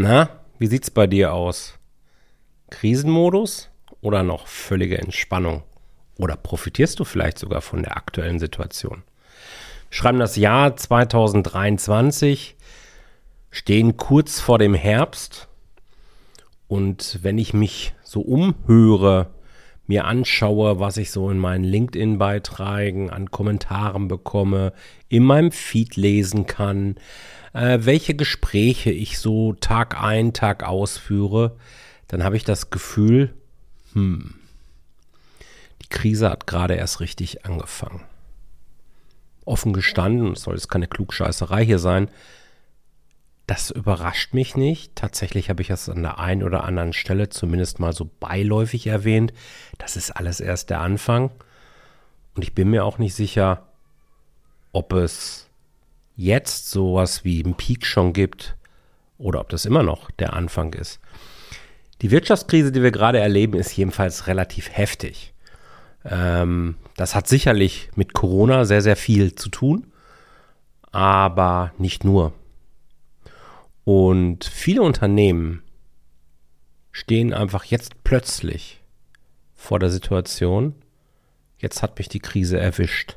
[0.00, 0.30] Na,
[0.60, 1.76] wie sieht's bei dir aus?
[2.70, 3.68] Krisenmodus
[4.00, 5.64] oder noch völlige Entspannung?
[6.18, 9.02] Oder profitierst du vielleicht sogar von der aktuellen Situation?
[9.90, 12.54] Schreiben das Jahr 2023,
[13.50, 15.48] stehen kurz vor dem Herbst
[16.68, 19.30] und wenn ich mich so umhöre,
[19.88, 24.74] mir anschaue, was ich so in meinen LinkedIn-Beiträgen an Kommentaren bekomme,
[25.08, 26.94] in meinem Feed lesen kann,
[27.52, 31.56] äh, welche Gespräche ich so Tag ein, Tag ausführe,
[32.08, 33.34] dann habe ich das Gefühl,
[33.92, 34.34] hm,
[35.82, 38.02] die Krise hat gerade erst richtig angefangen.
[39.44, 42.10] Offen gestanden, soll jetzt keine Klugscheißerei hier sein,
[43.48, 44.94] das überrascht mich nicht.
[44.94, 49.32] Tatsächlich habe ich es an der einen oder anderen Stelle zumindest mal so beiläufig erwähnt.
[49.78, 51.30] Das ist alles erst der Anfang.
[52.34, 53.66] Und ich bin mir auch nicht sicher,
[54.72, 55.47] ob es
[56.18, 58.56] jetzt sowas wie einen Peak schon gibt
[59.18, 60.98] oder ob das immer noch der Anfang ist.
[62.02, 65.32] Die Wirtschaftskrise, die wir gerade erleben, ist jedenfalls relativ heftig.
[66.04, 69.92] Ähm, das hat sicherlich mit Corona sehr, sehr viel zu tun,
[70.90, 72.32] aber nicht nur.
[73.84, 75.62] Und viele Unternehmen
[76.90, 78.80] stehen einfach jetzt plötzlich
[79.54, 80.74] vor der Situation,
[81.58, 83.16] jetzt hat mich die Krise erwischt.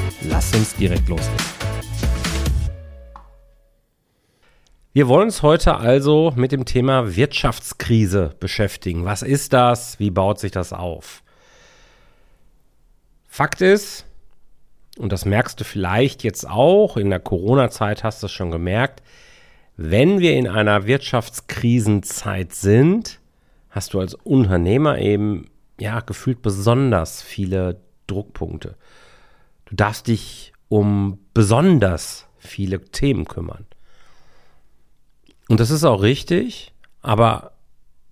[0.23, 1.45] Lass uns direkt loslegen.
[4.93, 9.03] Wir wollen uns heute also mit dem Thema Wirtschaftskrise beschäftigen.
[9.03, 9.99] Was ist das?
[9.99, 11.23] Wie baut sich das auf?
[13.27, 14.05] Fakt ist,
[14.99, 19.01] und das merkst du vielleicht jetzt auch, in der Corona-Zeit hast du es schon gemerkt,
[19.75, 23.19] wenn wir in einer Wirtschaftskrisenzeit sind,
[23.69, 25.49] hast du als Unternehmer eben,
[25.79, 28.75] ja, gefühlt besonders viele Druckpunkte.
[29.71, 33.65] Du darfst dich um besonders viele Themen kümmern.
[35.47, 37.53] Und das ist auch richtig, aber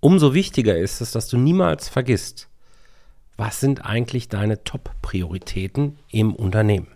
[0.00, 2.48] umso wichtiger ist es, dass du niemals vergisst,
[3.36, 6.88] was sind eigentlich deine Top-Prioritäten im Unternehmen?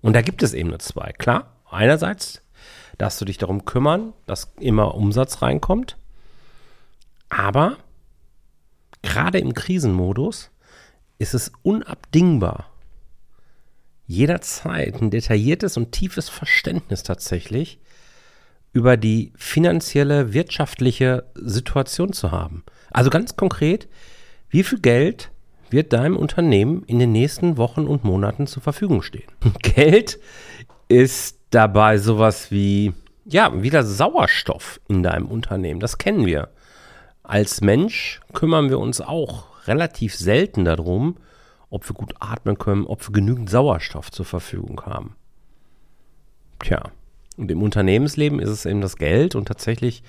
[0.00, 1.12] Und da gibt es eben nur zwei.
[1.12, 2.40] Klar, einerseits
[2.98, 5.96] darfst du dich darum kümmern, dass immer Umsatz reinkommt,
[7.30, 7.78] aber
[9.02, 10.52] gerade im Krisenmodus
[11.18, 12.70] ist es unabdingbar,
[14.06, 17.78] jederzeit ein detailliertes und tiefes Verständnis tatsächlich
[18.72, 22.64] über die finanzielle, wirtschaftliche Situation zu haben.
[22.90, 23.88] Also ganz konkret,
[24.50, 25.30] wie viel Geld
[25.70, 29.30] wird deinem Unternehmen in den nächsten Wochen und Monaten zur Verfügung stehen.
[29.62, 30.18] Geld
[30.88, 32.92] ist dabei sowas wie,
[33.24, 35.80] ja, wieder Sauerstoff in deinem Unternehmen.
[35.80, 36.50] Das kennen wir.
[37.22, 41.16] Als Mensch kümmern wir uns auch relativ selten darum,
[41.74, 45.16] ob wir gut atmen können, ob wir genügend Sauerstoff zur Verfügung haben.
[46.60, 46.90] Tja,
[47.36, 50.04] und im Unternehmensleben ist es eben das Geld und tatsächlich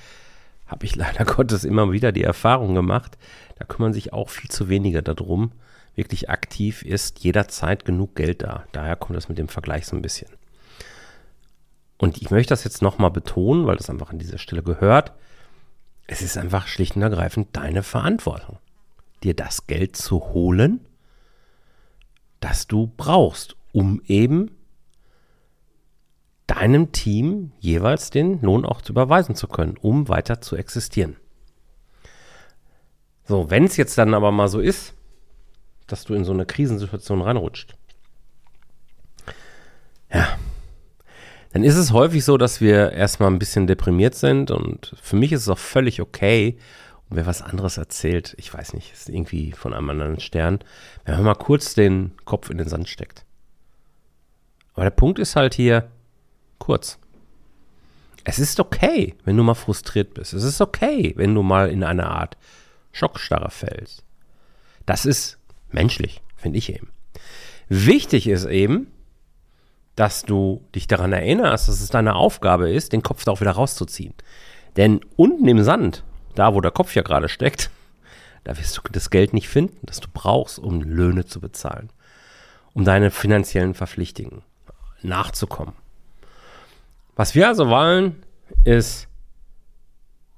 [0.68, 3.18] habe ich leider Gottes immer wieder die Erfahrung gemacht,
[3.58, 5.54] da kümmern sich auch viel zu wenige darum.
[5.96, 8.66] Wirklich aktiv ist jederzeit genug Geld da.
[8.72, 10.30] Daher kommt das mit dem Vergleich so ein bisschen.
[11.98, 15.14] Und ich möchte das jetzt nochmal betonen, weil das einfach an dieser Stelle gehört.
[16.06, 18.60] Es ist einfach schlicht und ergreifend deine Verantwortung,
[19.24, 20.85] dir das Geld zu holen,
[22.46, 24.52] das du brauchst, um eben
[26.46, 31.16] deinem Team jeweils den Lohn auch zu überweisen zu können, um weiter zu existieren.
[33.24, 34.94] So, wenn es jetzt dann aber mal so ist,
[35.88, 37.76] dass du in so eine Krisensituation reinrutscht,
[40.14, 40.38] ja,
[41.52, 45.32] dann ist es häufig so, dass wir erstmal ein bisschen deprimiert sind und für mich
[45.32, 46.60] ist es auch völlig okay,
[47.10, 50.60] und wer was anderes erzählt, ich weiß nicht, ist irgendwie von einem anderen Stern,
[51.04, 53.26] wenn man mal kurz den Kopf in den Sand steckt.
[54.74, 55.90] Aber der Punkt ist halt hier,
[56.58, 57.00] kurz.
[58.24, 60.34] Es ist okay, wenn du mal frustriert bist.
[60.34, 62.38] Es ist okay, wenn du mal in eine Art
[62.92, 64.04] Schockstarre fällst.
[64.86, 65.38] Das ist
[65.70, 66.90] menschlich, finde ich eben.
[67.70, 68.92] Wichtig ist eben,
[69.96, 73.52] dass du dich daran erinnerst, dass es deine Aufgabe ist, den Kopf da auch wieder
[73.52, 74.14] rauszuziehen.
[74.76, 76.04] Denn unten im Sand,
[76.36, 77.70] da wo der Kopf ja gerade steckt,
[78.44, 81.90] da wirst du das Geld nicht finden, das du brauchst, um Löhne zu bezahlen,
[82.74, 84.44] um deine finanziellen Verpflichtungen
[85.02, 85.74] nachzukommen.
[87.16, 88.24] Was wir also wollen,
[88.64, 89.08] ist,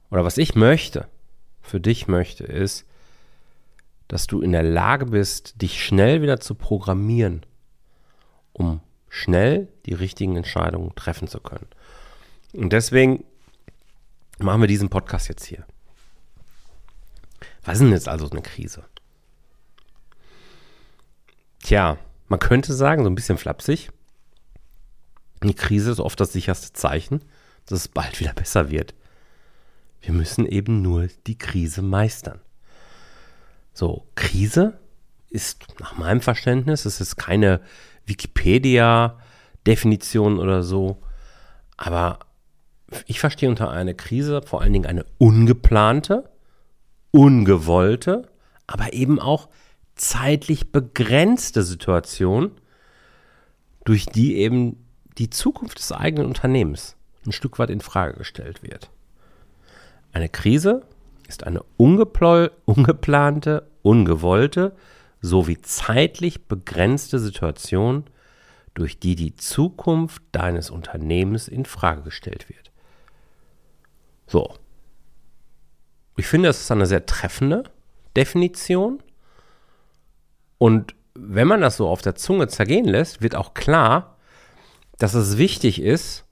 [0.09, 1.07] oder was ich möchte,
[1.61, 2.85] für dich möchte, ist,
[4.07, 7.45] dass du in der Lage bist, dich schnell wieder zu programmieren,
[8.53, 8.79] um
[9.09, 11.67] schnell die richtigen Entscheidungen treffen zu können.
[12.53, 13.25] Und deswegen
[14.39, 15.65] machen wir diesen Podcast jetzt hier.
[17.67, 18.85] Was ist denn jetzt also eine Krise?
[21.61, 21.97] Tja,
[22.29, 23.89] man könnte sagen, so ein bisschen flapsig,
[25.41, 27.25] eine Krise ist oft das sicherste Zeichen,
[27.65, 28.95] dass es bald wieder besser wird.
[29.99, 32.39] Wir müssen eben nur die Krise meistern.
[33.73, 34.79] So, Krise
[35.29, 37.59] ist nach meinem Verständnis, es ist keine
[38.05, 41.03] Wikipedia-Definition oder so,
[41.75, 42.19] aber
[43.07, 46.29] ich verstehe unter einer Krise vor allen Dingen eine ungeplante,
[47.17, 48.29] ungewollte,
[48.67, 49.49] aber eben auch
[49.95, 52.51] zeitlich begrenzte Situation,
[53.85, 54.85] durch die eben
[55.17, 58.91] die Zukunft des eigenen Unternehmens ein Stück weit in Frage gestellt wird.
[60.13, 60.83] Eine Krise
[61.27, 64.75] ist eine ungeplante, ungewollte
[65.19, 68.03] sowie zeitlich begrenzte Situation,
[68.75, 72.71] durch die die Zukunft deines Unternehmens in Frage gestellt wird.
[74.27, 74.53] So.
[76.17, 77.63] Ich finde, das ist eine sehr treffende
[78.15, 79.01] Definition.
[80.57, 84.17] Und wenn man das so auf der Zunge zergehen lässt, wird auch klar,
[84.97, 86.25] dass es wichtig ist,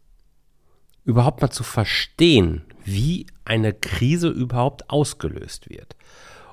[1.03, 5.95] überhaupt mal zu verstehen, wie eine Krise überhaupt ausgelöst wird.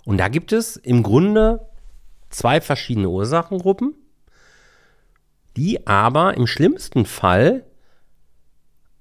[0.05, 1.67] Und da gibt es im Grunde
[2.29, 3.95] zwei verschiedene Ursachengruppen,
[5.57, 7.65] die aber im schlimmsten Fall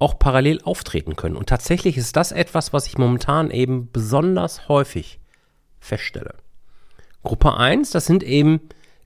[0.02, 1.36] auch parallel auftreten können.
[1.36, 5.20] Und tatsächlich ist das etwas, was ich momentan eben besonders häufig
[5.80, 6.34] feststelle.
[7.24, 8.62] Gruppe 1, das sind eben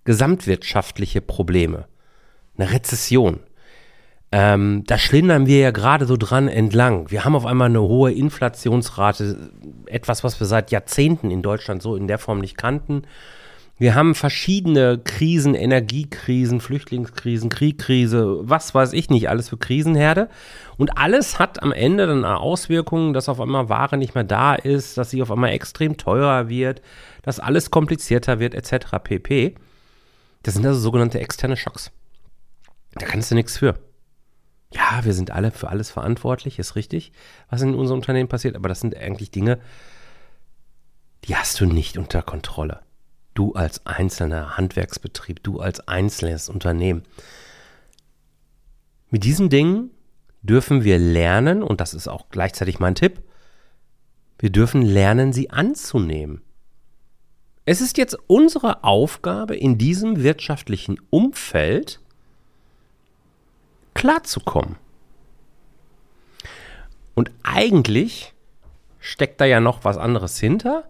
[0.06, 1.86] gesamtwirtschaftliche Probleme.
[2.58, 3.42] Eine Rezession.
[4.32, 7.12] Ähm, da schlindern wir ja gerade so dran entlang.
[7.12, 9.52] Wir haben auf einmal eine hohe Inflationsrate,
[9.88, 13.04] etwas, was wir seit Jahrzehnten in Deutschland so in der Form nicht kannten.
[13.78, 20.30] Wir haben verschiedene Krisen, Energiekrisen, Flüchtlingskrisen, Kriegkrise, was weiß ich nicht, alles für Krisenherde.
[20.78, 24.98] Und alles hat am Ende dann Auswirkungen, dass auf einmal Ware nicht mehr da ist,
[24.98, 26.82] dass sie auf einmal extrem teurer wird,
[27.22, 28.98] dass alles komplizierter wird, etc.
[29.04, 29.56] pp.
[30.44, 31.92] Das sind also sogenannte externe Schocks.
[32.94, 33.78] Da kannst du nichts für.
[34.74, 37.12] Ja, wir sind alle für alles verantwortlich, ist richtig,
[37.50, 39.60] was in unserem Unternehmen passiert, aber das sind eigentlich Dinge,
[41.26, 42.85] die hast du nicht unter Kontrolle.
[43.36, 47.04] Du als einzelner Handwerksbetrieb, du als einzelnes Unternehmen.
[49.12, 49.92] Mit diesen Dingen
[50.42, 53.22] dürfen wir lernen, und das ist auch gleichzeitig mein Tipp,
[54.40, 56.42] wir dürfen lernen, sie anzunehmen.
[57.66, 62.00] Es ist jetzt unsere Aufgabe, in diesem wirtschaftlichen Umfeld
[63.96, 64.76] klarzukommen.
[67.16, 68.34] Und eigentlich
[69.00, 70.88] steckt da ja noch was anderes hinter.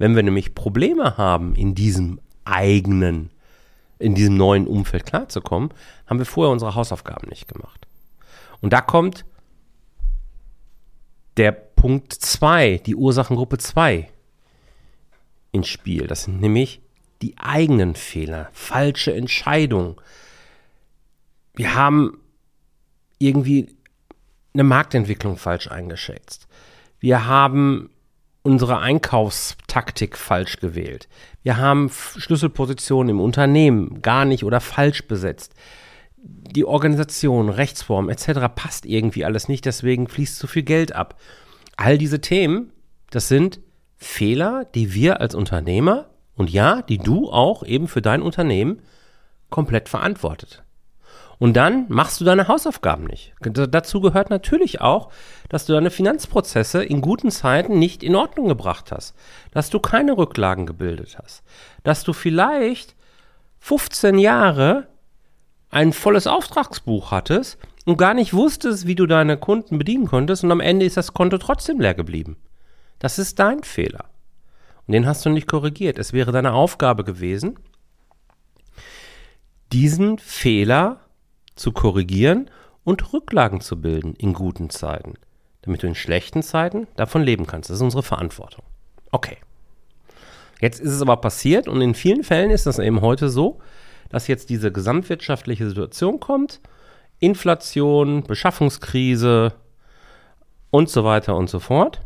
[0.00, 3.28] Wenn wir nämlich Probleme haben, in diesem eigenen,
[3.98, 5.74] in diesem neuen Umfeld klarzukommen,
[6.06, 7.86] haben wir vorher unsere Hausaufgaben nicht gemacht.
[8.62, 9.26] Und da kommt
[11.36, 14.08] der Punkt 2, die Ursachengruppe 2
[15.52, 16.06] ins Spiel.
[16.06, 16.80] Das sind nämlich
[17.20, 19.96] die eigenen Fehler, falsche Entscheidungen.
[21.52, 22.16] Wir haben
[23.18, 23.76] irgendwie
[24.54, 26.48] eine Marktentwicklung falsch eingeschätzt.
[27.00, 27.90] Wir haben
[28.42, 31.08] unsere Einkaufstaktik falsch gewählt.
[31.42, 35.54] Wir haben Schlüsselpositionen im Unternehmen gar nicht oder falsch besetzt.
[36.16, 38.48] Die Organisation, Rechtsform etc.
[38.54, 41.18] passt irgendwie alles nicht, deswegen fließt zu viel Geld ab.
[41.76, 42.72] All diese Themen,
[43.10, 43.60] das sind
[43.96, 48.80] Fehler, die wir als Unternehmer und ja, die du auch eben für dein Unternehmen
[49.50, 50.62] komplett verantwortet.
[51.40, 53.32] Und dann machst du deine Hausaufgaben nicht.
[53.40, 55.10] Dazu gehört natürlich auch,
[55.48, 59.16] dass du deine Finanzprozesse in guten Zeiten nicht in Ordnung gebracht hast.
[59.50, 61.42] Dass du keine Rücklagen gebildet hast.
[61.82, 62.94] Dass du vielleicht
[63.60, 64.88] 15 Jahre
[65.70, 70.52] ein volles Auftragsbuch hattest und gar nicht wusstest, wie du deine Kunden bedienen konntest und
[70.52, 72.36] am Ende ist das Konto trotzdem leer geblieben.
[72.98, 74.04] Das ist dein Fehler.
[74.86, 75.98] Und den hast du nicht korrigiert.
[75.98, 77.58] Es wäre deine Aufgabe gewesen,
[79.72, 81.00] diesen Fehler
[81.60, 82.50] zu korrigieren
[82.84, 85.14] und Rücklagen zu bilden in guten Zeiten,
[85.60, 87.68] damit du in schlechten Zeiten davon leben kannst.
[87.68, 88.64] Das ist unsere Verantwortung.
[89.10, 89.36] Okay.
[90.58, 93.60] Jetzt ist es aber passiert und in vielen Fällen ist das eben heute so,
[94.08, 96.60] dass jetzt diese gesamtwirtschaftliche Situation kommt,
[97.18, 99.52] Inflation, Beschaffungskrise
[100.70, 102.00] und so weiter und so fort.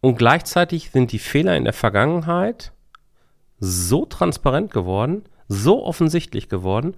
[0.00, 2.72] Und gleichzeitig sind die Fehler in der Vergangenheit
[3.58, 6.96] so transparent geworden, so offensichtlich geworden,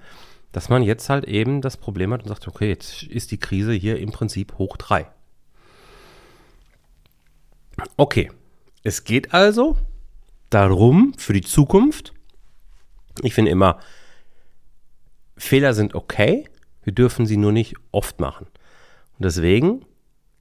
[0.54, 3.72] dass man jetzt halt eben das Problem hat und sagt, okay, jetzt ist die Krise
[3.72, 5.08] hier im Prinzip hoch drei.
[7.96, 8.30] Okay,
[8.84, 9.76] es geht also
[10.50, 12.14] darum für die Zukunft.
[13.22, 13.80] Ich finde immer,
[15.36, 16.48] Fehler sind okay,
[16.84, 18.46] wir dürfen sie nur nicht oft machen.
[19.18, 19.84] Und deswegen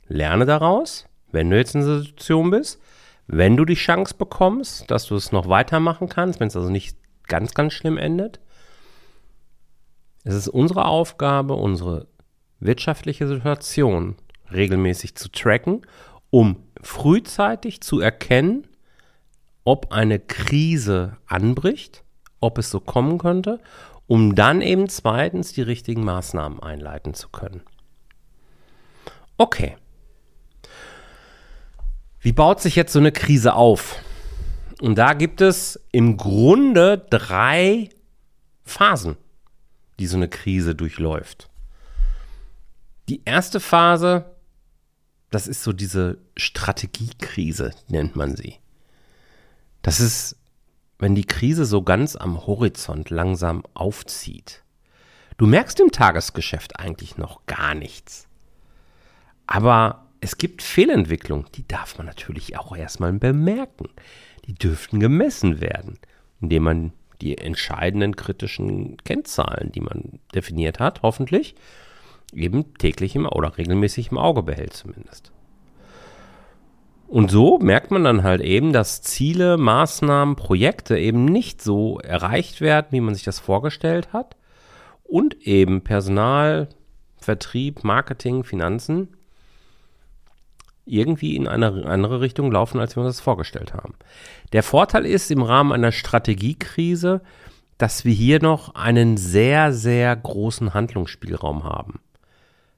[0.08, 2.79] lerne daraus, wenn du jetzt in einer Situation bist,
[3.25, 6.96] wenn du die Chance bekommst, dass du es noch weitermachen kannst, wenn es also nicht
[7.24, 8.39] ganz, ganz schlimm endet.
[10.24, 12.08] Es ist unsere Aufgabe, unsere
[12.60, 14.15] wirtschaftliche Situation
[14.51, 15.82] regelmäßig zu tracken,
[16.30, 18.68] um frühzeitig zu erkennen,
[19.65, 22.03] ob eine Krise anbricht,
[22.39, 23.60] ob es so kommen könnte,
[24.08, 27.62] um dann eben zweitens die richtigen Maßnahmen einleiten zu können.
[29.38, 29.77] Okay.
[32.20, 33.98] Wie baut sich jetzt so eine Krise auf?
[34.82, 37.89] Und da gibt es im Grunde drei
[38.63, 39.18] Phasen,
[40.00, 41.50] die so eine Krise durchläuft.
[43.10, 44.26] Die erste Phase,
[45.30, 48.56] das ist so diese Strategiekrise, nennt man sie.
[49.82, 50.38] Das ist,
[51.00, 54.64] wenn die Krise so ganz am Horizont langsam aufzieht.
[55.38, 58.28] Du merkst im Tagesgeschäft eigentlich noch gar nichts.
[59.48, 63.90] Aber es gibt Fehlentwicklungen, die darf man natürlich auch erstmal bemerken.
[64.46, 66.00] Die dürften gemessen werden,
[66.40, 71.55] indem man die entscheidenden kritischen Kennzahlen, die man definiert hat, hoffentlich,
[72.34, 75.32] eben täglich im oder regelmäßig im Auge behält zumindest.
[77.08, 82.60] Und so merkt man dann halt eben, dass Ziele, Maßnahmen, Projekte eben nicht so erreicht
[82.60, 84.36] werden, wie man sich das vorgestellt hat.
[85.03, 86.70] Und eben Personal,
[87.17, 89.10] Vertrieb, Marketing, Finanzen
[90.86, 93.96] irgendwie in eine andere Richtung laufen, als wir uns das vorgestellt haben.
[94.52, 97.22] Der Vorteil ist im Rahmen einer Strategiekrise,
[97.78, 102.00] dass wir hier noch einen sehr, sehr großen Handlungsspielraum haben.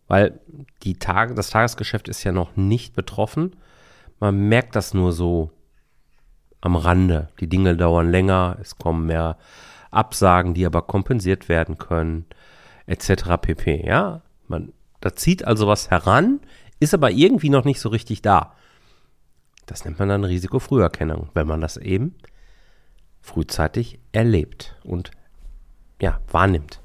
[0.07, 0.39] Weil
[0.83, 3.55] die Tage, das Tagesgeschäft ist ja noch nicht betroffen.
[4.19, 5.51] Man merkt das nur so
[6.61, 7.29] am Rande.
[7.39, 9.37] Die Dinge dauern länger, es kommen mehr
[9.91, 12.25] Absagen, die aber kompensiert werden können,
[12.85, 13.37] etc.
[13.41, 13.85] pp.
[13.85, 16.39] Ja, man, da zieht also was heran,
[16.79, 18.55] ist aber irgendwie noch nicht so richtig da.
[19.65, 22.15] Das nennt man dann Risikofrüherkennung, wenn man das eben
[23.21, 25.11] frühzeitig erlebt und
[25.99, 26.79] ja, wahrnimmt.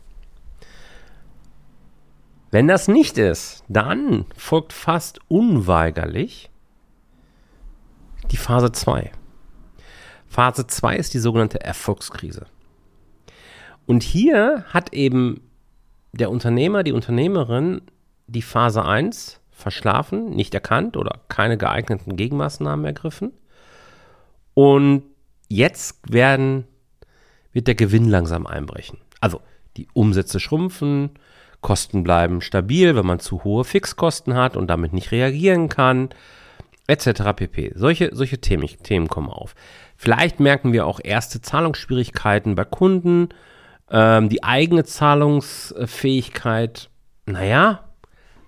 [2.51, 6.51] Wenn das nicht ist, dann folgt fast unweigerlich
[8.31, 9.13] die Phase 2.
[10.27, 12.47] Phase 2 ist die sogenannte Erfolgskrise.
[13.87, 15.43] Und hier hat eben
[16.13, 17.83] der Unternehmer, die Unternehmerin
[18.27, 23.33] die Phase 1 verschlafen, nicht erkannt oder keine geeigneten Gegenmaßnahmen ergriffen.
[24.55, 25.05] Und
[25.49, 26.67] jetzt werden,
[27.53, 28.99] wird der Gewinn langsam einbrechen.
[29.21, 29.41] Also
[29.77, 31.11] die Umsätze schrumpfen,
[31.61, 36.09] Kosten bleiben stabil, wenn man zu hohe Fixkosten hat und damit nicht reagieren kann,
[36.87, 37.35] etc.
[37.37, 37.73] pp.
[37.77, 39.55] Solche, solche Themen, Themen kommen auf.
[39.97, 43.29] Vielleicht merken wir auch erste Zahlungsschwierigkeiten bei Kunden,
[43.91, 46.89] ähm, die eigene Zahlungsfähigkeit,
[47.27, 47.90] naja,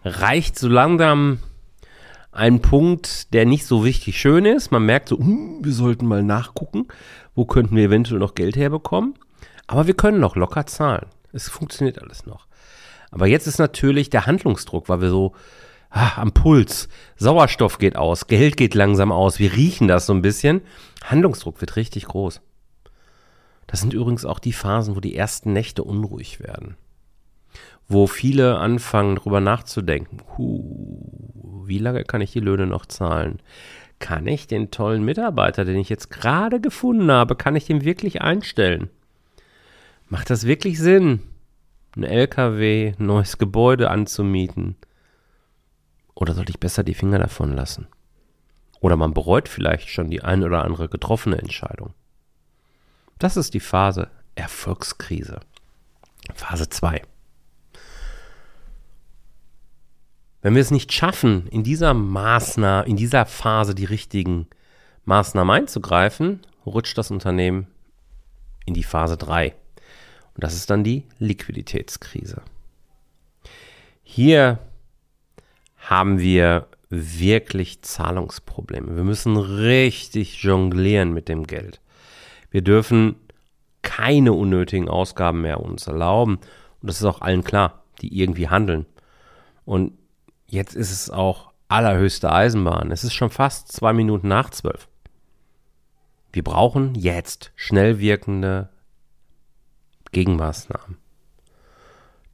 [0.04, 1.38] reicht so langsam
[2.32, 4.70] ein Punkt, der nicht so wichtig schön ist.
[4.70, 6.88] Man merkt so, hm, wir sollten mal nachgucken,
[7.34, 9.14] wo könnten wir eventuell noch Geld herbekommen.
[9.66, 11.06] Aber wir können noch locker zahlen.
[11.32, 12.46] Es funktioniert alles noch.
[13.10, 15.34] Aber jetzt ist natürlich der Handlungsdruck, weil wir so
[15.90, 20.22] ah, am Puls, Sauerstoff geht aus, Geld geht langsam aus, wir riechen das so ein
[20.22, 20.62] bisschen.
[21.04, 22.40] Handlungsdruck wird richtig groß.
[23.66, 26.76] Das sind übrigens auch die Phasen, wo die ersten Nächte unruhig werden
[27.92, 30.18] wo viele anfangen, darüber nachzudenken.
[30.36, 33.40] Huh, wie lange kann ich die Löhne noch zahlen?
[33.98, 38.20] Kann ich den tollen Mitarbeiter, den ich jetzt gerade gefunden habe, kann ich den wirklich
[38.20, 38.90] einstellen?
[40.08, 41.20] Macht das wirklich Sinn,
[41.96, 44.76] ein LKW, ein neues Gebäude anzumieten?
[46.14, 47.86] Oder sollte ich besser die Finger davon lassen?
[48.80, 51.94] Oder man bereut vielleicht schon die ein oder andere getroffene Entscheidung.
[53.18, 55.40] Das ist die Phase Erfolgskrise.
[56.34, 57.02] Phase 2.
[60.42, 64.48] Wenn wir es nicht schaffen, in dieser Maßnahme, in dieser Phase die richtigen
[65.04, 67.68] Maßnahmen einzugreifen, rutscht das Unternehmen
[68.66, 69.54] in die Phase 3.
[70.34, 72.42] Und das ist dann die Liquiditätskrise.
[74.02, 74.58] Hier
[75.78, 78.96] haben wir wirklich Zahlungsprobleme.
[78.96, 81.80] Wir müssen richtig jonglieren mit dem Geld.
[82.50, 83.14] Wir dürfen
[83.82, 86.36] keine unnötigen Ausgaben mehr uns erlauben.
[86.36, 88.86] Und das ist auch allen klar, die irgendwie handeln.
[89.64, 89.92] Und
[90.52, 92.90] Jetzt ist es auch allerhöchste Eisenbahn.
[92.90, 94.86] Es ist schon fast zwei Minuten nach zwölf.
[96.30, 98.68] Wir brauchen jetzt schnell wirkende
[100.10, 100.98] Gegenmaßnahmen.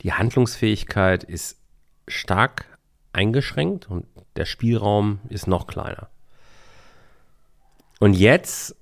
[0.02, 1.60] Die Handlungsfähigkeit ist
[2.08, 2.76] stark
[3.12, 6.08] eingeschränkt und der Spielraum ist noch kleiner.
[8.00, 8.74] Und jetzt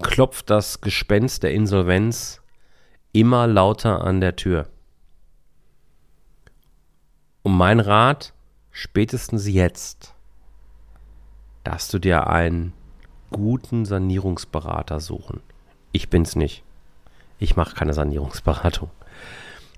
[0.00, 2.40] klopft das Gespenst der Insolvenz
[3.10, 4.68] immer lauter an der Tür.
[7.42, 8.32] Und mein Rat,
[8.70, 10.14] spätestens jetzt,
[11.64, 12.72] darfst du dir einen
[13.30, 15.40] guten Sanierungsberater suchen.
[15.92, 16.62] Ich bin's nicht.
[17.38, 18.90] Ich mache keine Sanierungsberatung.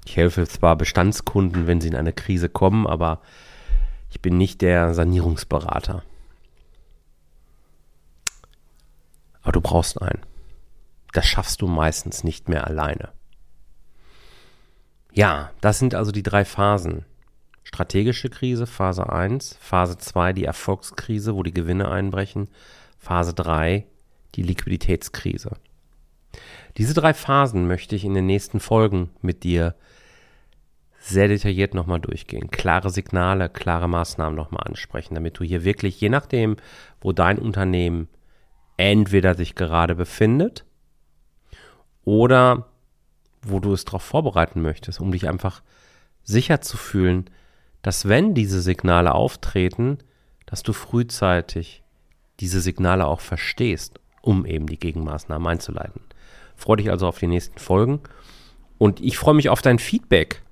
[0.04, 3.20] Ich helfe zwar Bestandskunden, wenn sie in eine Krise kommen, aber
[4.11, 6.02] ich bin nicht der Sanierungsberater.
[9.42, 10.20] Aber du brauchst einen.
[11.12, 13.11] Das schaffst du meistens nicht mehr alleine.
[15.12, 17.04] Ja, das sind also die drei Phasen.
[17.75, 22.49] Strategische Krise, Phase 1, Phase 2, die Erfolgskrise, wo die Gewinne einbrechen,
[22.99, 23.87] Phase 3,
[24.35, 25.52] die Liquiditätskrise.
[26.76, 29.75] Diese drei Phasen möchte ich in den nächsten Folgen mit dir
[30.99, 32.50] sehr detailliert nochmal durchgehen.
[32.50, 36.59] Klare Signale, klare Maßnahmen nochmal ansprechen, damit du hier wirklich, je nachdem,
[37.00, 38.09] wo dein Unternehmen
[38.76, 40.67] entweder sich gerade befindet
[42.05, 42.69] oder
[43.41, 45.62] wo du es darauf vorbereiten möchtest, um dich einfach
[46.23, 47.31] sicher zu fühlen,
[47.83, 49.99] dass wenn diese Signale auftreten,
[50.47, 51.83] dass du frühzeitig
[52.41, 56.01] diese Signale auch verstehst, um eben die Gegenmaßnahmen einzuleiten.
[56.57, 58.01] Freue dich also auf die nächsten Folgen
[58.79, 60.43] und ich freue mich auf dein Feedback,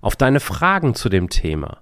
[0.00, 1.78] auf deine Fragen zu dem Thema.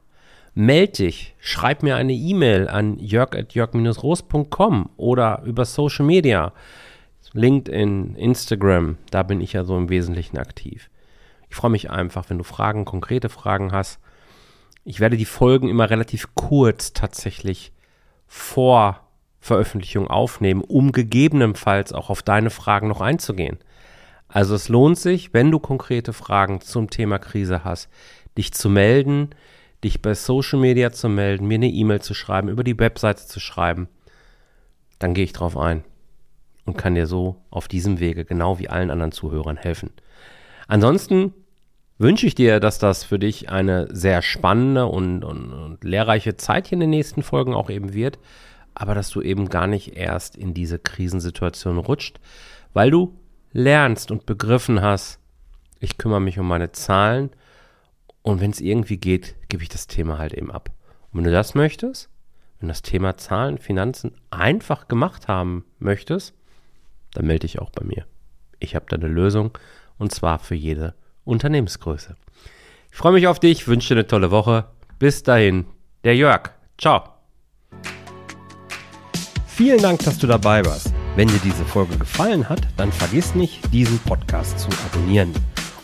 [0.55, 6.53] Meld dich, schreib mir eine E-Mail an jörg.jörg-roos.com oder über Social Media,
[7.33, 10.89] LinkedIn, Instagram, da bin ich ja so im Wesentlichen aktiv.
[11.51, 14.01] Ich freue mich einfach, wenn du Fragen, konkrete Fragen hast.
[14.87, 17.73] Ich werde die Folgen immer relativ kurz tatsächlich
[18.27, 19.01] vor
[19.41, 23.59] Veröffentlichung aufnehmen, um gegebenenfalls auch auf deine Fragen noch einzugehen.
[24.29, 27.91] Also es lohnt sich, wenn du konkrete Fragen zum Thema Krise hast,
[28.39, 29.31] dich zu melden
[29.85, 33.41] dich bei Social Media zu melden, mir eine E-Mail zu schreiben, über die Webseite zu
[33.41, 33.89] schreiben,
[34.99, 35.85] dann gehe ich drauf ein
[36.65, 39.91] und kann dir so auf diesem Wege genau wie allen anderen Zuhörern helfen.
[40.67, 41.33] Ansonsten
[41.99, 46.69] wünsche ich dir, dass das für dich eine sehr spannende und, und, und lehrreiche Zeit
[46.69, 48.19] hier in den nächsten Folgen auch eben wird,
[48.75, 52.21] aber dass du eben gar nicht erst in diese Krisensituation rutscht,
[52.75, 53.19] weil du
[53.53, 55.19] lernst und begriffen hast,
[55.81, 57.31] ich kümmere mich um meine Zahlen
[58.23, 60.71] und wenn es irgendwie geht, gebe ich das Thema halt eben ab.
[61.11, 62.11] Und wenn du das möchtest,
[62.61, 66.35] wenn das Thema Zahlen, Finanzen einfach gemacht haben möchtest,
[67.13, 68.07] dann melde dich auch bei mir.
[68.59, 69.57] Ich habe da eine Lösung
[69.99, 70.95] und zwar für jede
[71.27, 72.17] Unternehmensgröße.
[72.91, 74.65] Ich freue mich auf dich, wünsche dir eine tolle Woche.
[74.99, 75.67] Bis dahin,
[76.05, 76.53] der Jörg.
[76.79, 77.03] Ciao.
[79.47, 80.93] Vielen Dank, dass du dabei warst.
[81.17, 85.33] Wenn dir diese Folge gefallen hat, dann vergiss nicht, diesen Podcast zu abonnieren.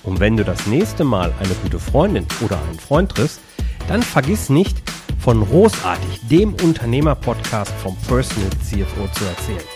[0.02, 3.40] Und wenn du das nächste Mal eine gute Freundin oder einen Freund triffst,
[3.88, 4.82] dann vergiss nicht,
[5.18, 9.68] von Großartig, dem Unternehmer-Podcast vom Personal CFO zu erzählen.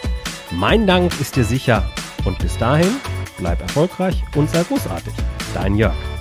[0.50, 1.88] Mein Dank ist dir sicher
[2.24, 2.96] und bis dahin
[3.38, 5.14] bleib erfolgreich und sei großartig.
[5.57, 6.15] Dein Jörg.